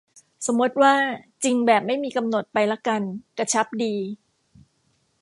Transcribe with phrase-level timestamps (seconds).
[0.45, 0.93] สมมติว่า
[1.43, 3.01] จริงแบบไม่มีกำหนดไปละกัน
[3.37, 3.95] กระชับดี